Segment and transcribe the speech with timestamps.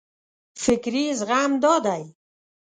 [0.63, 2.03] فکري زغم دا دی.